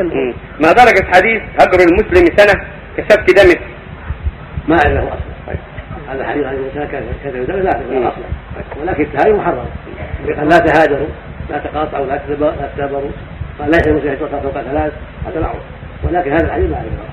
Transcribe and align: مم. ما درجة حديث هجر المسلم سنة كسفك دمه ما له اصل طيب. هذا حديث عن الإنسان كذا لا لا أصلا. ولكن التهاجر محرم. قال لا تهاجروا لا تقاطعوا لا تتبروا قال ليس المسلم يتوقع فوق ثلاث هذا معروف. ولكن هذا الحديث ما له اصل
مم. 0.00 0.34
ما 0.60 0.72
درجة 0.72 1.04
حديث 1.14 1.42
هجر 1.60 1.80
المسلم 1.88 2.36
سنة 2.36 2.64
كسفك 2.96 3.30
دمه 3.30 3.66
ما 4.68 4.76
له 4.76 5.08
اصل 5.08 5.18
طيب. 5.46 5.58
هذا 6.10 6.26
حديث 6.26 6.44
عن 6.44 6.54
الإنسان 6.54 6.88
كذا 7.24 7.38
لا 7.38 7.62
لا 7.62 7.70
أصلا. 8.08 8.24
ولكن 8.80 9.02
التهاجر 9.02 9.36
محرم. 9.36 9.66
قال 10.36 10.48
لا 10.48 10.58
تهاجروا 10.58 11.08
لا 11.50 11.58
تقاطعوا 11.58 12.06
لا 12.06 12.16
تتبروا 12.76 13.10
قال 13.58 13.70
ليس 13.70 13.86
المسلم 13.86 14.12
يتوقع 14.12 14.38
فوق 14.40 14.52
ثلاث 14.52 14.92
هذا 15.26 15.40
معروف. 15.40 15.62
ولكن 16.04 16.32
هذا 16.32 16.46
الحديث 16.46 16.70
ما 16.70 16.76
له 16.76 16.82
اصل 16.82 17.11